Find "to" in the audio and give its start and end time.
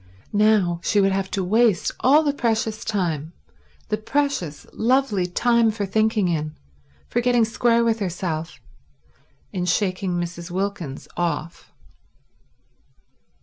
1.29-1.43